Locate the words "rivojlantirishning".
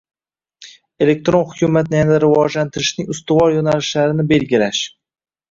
2.23-3.13